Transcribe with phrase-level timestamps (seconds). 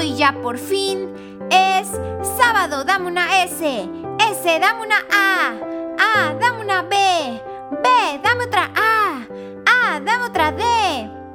[0.00, 1.12] Hoy ya por fin
[1.50, 1.86] es
[2.38, 3.86] sábado, dame una S.
[4.30, 5.52] S, dame una A.
[5.98, 6.96] A, dame una B.
[7.82, 9.26] B, dame otra A.
[9.66, 10.64] A, dame otra D.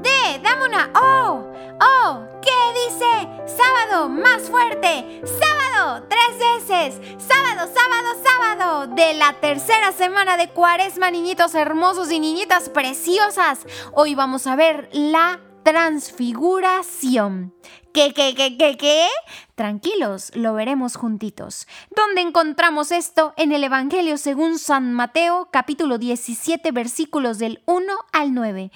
[0.00, 1.52] D, dame una O.
[1.84, 2.50] O, ¿qué
[2.86, 3.28] dice?
[3.44, 5.20] Sábado, más fuerte.
[5.26, 7.00] Sábado, tres veces.
[7.18, 8.86] Sábado, sábado, sábado.
[8.86, 13.66] De la tercera semana de cuaresma, niñitos hermosos y niñitas preciosas.
[13.92, 17.52] Hoy vamos a ver la transfiguración.
[17.92, 19.08] ¿Qué, qué, qué, qué, qué?
[19.56, 21.66] Tranquilos, lo veremos juntitos.
[21.90, 23.34] ¿Dónde encontramos esto?
[23.36, 28.70] En el Evangelio según San Mateo, capítulo 17, versículos del 1 al 9.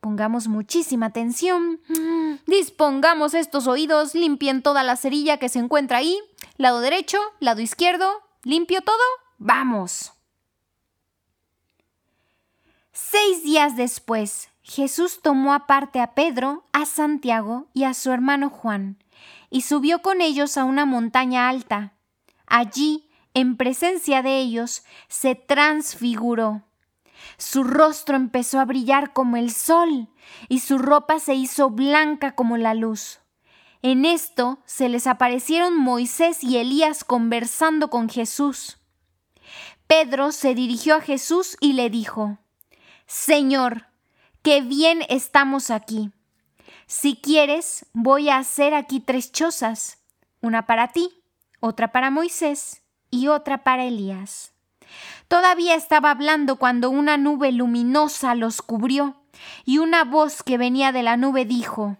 [0.00, 1.78] Pongamos muchísima atención.
[2.46, 6.18] Dispongamos estos oídos, limpien toda la cerilla que se encuentra ahí.
[6.56, 8.22] Lado derecho, lado izquierdo.
[8.44, 8.96] ¿Limpio todo?
[9.36, 10.14] ¡Vamos!
[12.92, 19.02] Seis días después, Jesús tomó aparte a Pedro, a Santiago y a su hermano Juan,
[19.50, 21.94] y subió con ellos a una montaña alta.
[22.46, 26.62] Allí, en presencia de ellos, se transfiguró.
[27.36, 30.08] Su rostro empezó a brillar como el sol,
[30.48, 33.20] y su ropa se hizo blanca como la luz.
[33.82, 38.78] En esto se les aparecieron Moisés y Elías conversando con Jesús.
[39.86, 42.38] Pedro se dirigió a Jesús y le dijo,
[43.06, 43.89] Señor,
[44.42, 46.10] qué bien estamos aquí.
[46.86, 49.98] Si quieres, voy a hacer aquí tres chozas,
[50.40, 51.10] una para ti,
[51.60, 54.52] otra para Moisés y otra para Elías.
[55.28, 59.16] Todavía estaba hablando cuando una nube luminosa los cubrió,
[59.64, 61.96] y una voz que venía de la nube dijo,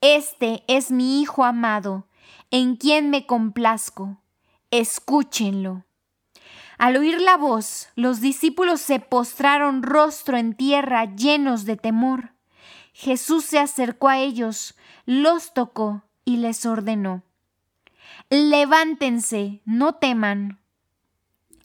[0.00, 2.06] Este es mi Hijo amado,
[2.50, 4.18] en quien me complazco.
[4.70, 5.84] Escúchenlo.
[6.82, 12.32] Al oír la voz, los discípulos se postraron rostro en tierra llenos de temor.
[12.92, 14.74] Jesús se acercó a ellos,
[15.06, 17.22] los tocó y les ordenó.
[18.30, 20.58] Levántense, no teman.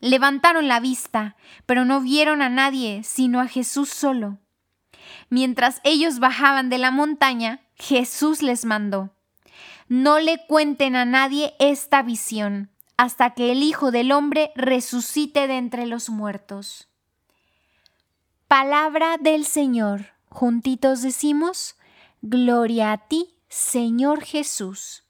[0.01, 4.37] Levantaron la vista, pero no vieron a nadie sino a Jesús solo.
[5.31, 9.15] Mientras ellos bajaban de la montaña, Jesús les mandó,
[9.87, 15.57] No le cuenten a nadie esta visión hasta que el Hijo del Hombre resucite de
[15.57, 16.89] entre los muertos.
[18.47, 20.07] Palabra del Señor.
[20.29, 21.75] Juntitos decimos,
[22.21, 25.03] Gloria a ti, Señor Jesús.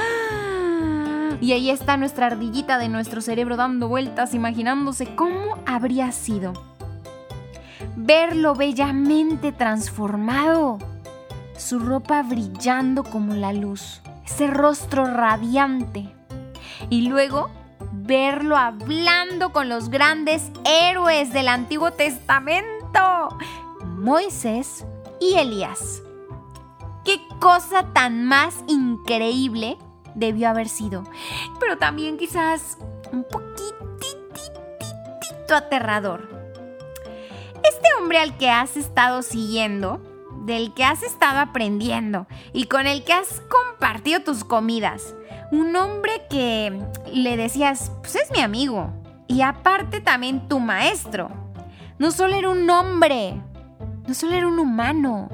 [1.41, 6.53] Y ahí está nuestra ardillita de nuestro cerebro dando vueltas, imaginándose cómo habría sido.
[7.97, 10.79] Verlo bellamente transformado,
[11.57, 16.13] su ropa brillando como la luz, ese rostro radiante.
[16.91, 17.51] Y luego
[17.93, 23.29] verlo hablando con los grandes héroes del Antiguo Testamento,
[23.85, 24.85] Moisés
[25.21, 26.03] y Elías.
[27.05, 29.79] ¡Qué cosa tan más increíble
[30.15, 31.05] debió haber sido.
[31.61, 32.79] Pero también quizás
[33.13, 33.79] un poquitito
[35.55, 36.29] aterrador.
[37.65, 40.01] Este hombre al que has estado siguiendo,
[40.45, 45.15] del que has estado aprendiendo y con el que has compartido tus comidas,
[45.51, 46.81] un hombre que
[47.13, 48.93] le decías, pues es mi amigo,
[49.27, 51.31] y aparte también tu maestro.
[51.99, 53.41] No solo era un hombre,
[54.07, 55.29] no solo era un humano,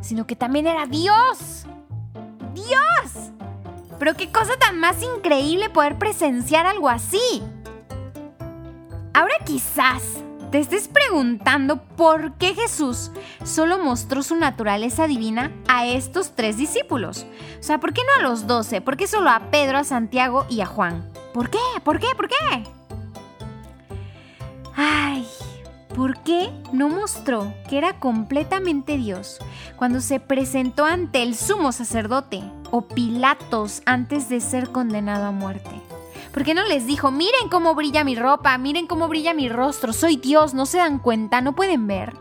[0.00, 1.66] sino que también era Dios.
[2.54, 3.32] Dios.
[3.98, 7.42] Pero qué cosa tan más increíble poder presenciar algo así.
[9.12, 10.02] Ahora quizás
[10.50, 13.10] te estés preguntando por qué Jesús
[13.44, 17.26] solo mostró su naturaleza divina a estos tres discípulos.
[17.58, 18.80] O sea, ¿por qué no a los doce?
[18.80, 21.06] ¿Por qué solo a Pedro, a Santiago y a Juan?
[21.34, 21.58] ¿Por qué?
[21.84, 22.06] ¿Por qué?
[22.16, 22.64] ¿Por qué?
[24.74, 25.26] Ay,
[25.98, 29.38] ¿por qué no mostró que era completamente Dios
[29.74, 32.40] cuando se presentó ante el sumo sacerdote
[32.70, 35.82] o Pilatos antes de ser condenado a muerte?
[36.32, 39.92] ¿Por qué no les dijo, miren cómo brilla mi ropa, miren cómo brilla mi rostro,
[39.92, 42.14] soy Dios, no se dan cuenta, no pueden ver?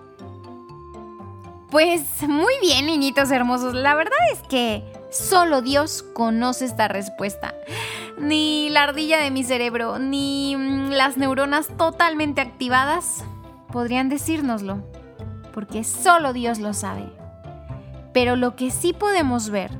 [1.69, 7.53] Pues muy bien, niñitos hermosos, la verdad es que Solo Dios conoce esta respuesta.
[8.17, 13.23] Ni la ardilla de mi cerebro, ni mm, las neuronas totalmente activadas
[13.67, 14.83] podrían decírnoslo,
[15.53, 17.11] porque solo Dios lo sabe.
[18.13, 19.71] Pero lo que sí podemos ver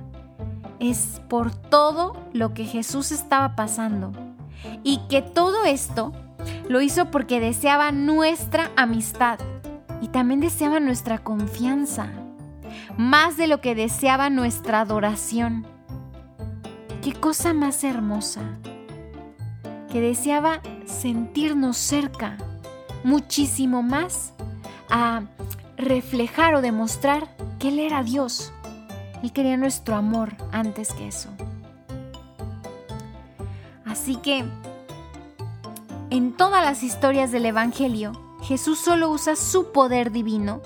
[0.80, 4.12] es por todo lo que Jesús estaba pasando
[4.84, 6.13] y que todo esto
[6.69, 9.39] lo hizo porque deseaba nuestra amistad
[10.01, 12.10] y también deseaba nuestra confianza,
[12.98, 15.66] más de lo que deseaba nuestra adoración.
[17.01, 18.42] Qué cosa más hermosa,
[19.89, 22.38] que deseaba sentirnos cerca,
[23.07, 24.33] muchísimo más
[24.89, 25.24] a
[25.77, 28.51] reflejar o demostrar que Él era Dios.
[29.24, 31.30] Él quería nuestro amor antes que eso.
[33.86, 34.44] Así que
[36.09, 38.12] en todas las historias del Evangelio,
[38.42, 40.62] Jesús solo usa su poder divino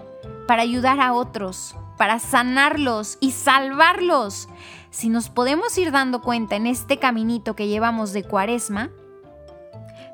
[0.48, 4.50] para ayudar a otros, para sanarlos y salvarlos.
[4.90, 8.90] Si nos podemos ir dando cuenta en este caminito que llevamos de cuaresma,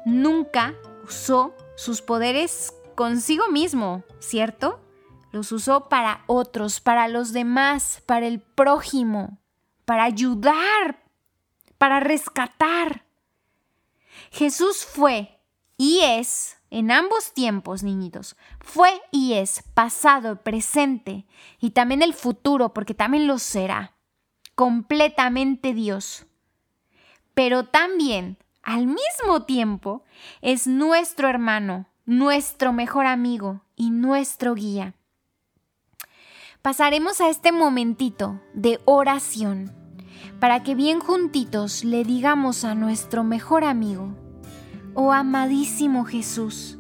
[0.06, 0.74] nunca
[1.06, 4.82] usó sus poderes consigo mismo, ¿cierto?
[5.32, 9.38] Los usó para otros, para los demás, para el prójimo,
[9.86, 11.04] para ayudar,
[11.78, 13.06] para rescatar.
[14.32, 15.40] Jesús fue
[15.78, 21.28] y es, en ambos tiempos, niñitos, fue y es pasado, presente
[21.60, 23.96] y también el futuro, porque también lo será,
[24.56, 26.26] completamente Dios.
[27.36, 30.04] Pero también, al mismo tiempo,
[30.42, 34.94] es nuestro hermano, nuestro mejor amigo y nuestro guía.
[36.62, 39.74] Pasaremos a este momentito de oración
[40.42, 44.14] para que bien juntitos le digamos a nuestro mejor amigo,
[44.96, 46.78] oh amadísimo Jesús,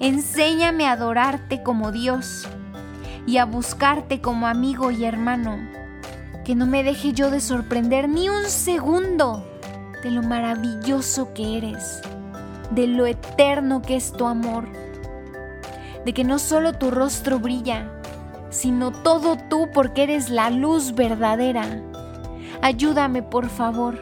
[0.00, 2.48] enséñame a adorarte como Dios
[3.26, 5.58] y a buscarte como amigo y hermano,
[6.46, 9.44] que no me deje yo de sorprender ni un segundo
[10.02, 12.00] de lo maravilloso que eres,
[12.70, 14.68] de lo eterno que es tu amor,
[16.04, 17.90] de que no solo tu rostro brilla,
[18.50, 21.82] sino todo tú porque eres la luz verdadera
[22.60, 24.00] Ayúdame, por favor,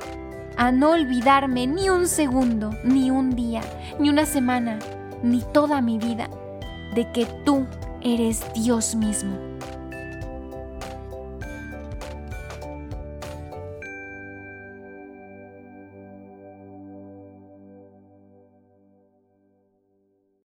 [0.57, 3.61] a no olvidarme ni un segundo, ni un día,
[3.99, 4.79] ni una semana,
[5.23, 6.31] ni toda mi vida,
[6.95, 7.67] de que tú
[8.01, 9.37] eres Dios mismo.